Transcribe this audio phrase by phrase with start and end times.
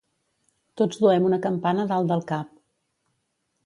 [0.81, 2.53] Tots duem una campana dalt del cap.